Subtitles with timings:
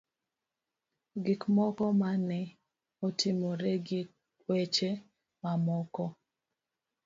[1.25, 2.41] Gik moko ma ne
[3.05, 4.01] otimore gi
[4.47, 4.89] weche
[5.41, 6.05] mamoko.